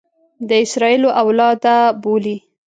د 0.47 0.49
اسراییلو 0.65 1.09
اولاده 1.21 1.75
بولي. 2.03 2.37